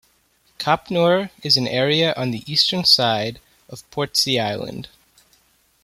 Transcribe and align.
Copnor 0.57 1.29
is 1.43 1.57
an 1.57 1.67
area 1.67 2.11
on 2.17 2.31
the 2.31 2.41
eastern 2.51 2.83
side 2.83 3.39
of 3.69 3.87
Portsea 3.91 4.43
Island. 4.43 4.87